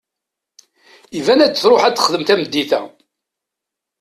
Iban 1.19 1.43
ad 1.45 1.53
tṛuḥ 1.53 1.81
ad 1.83 1.93
texdem 1.95 2.23
tameddit-a. 2.23 2.81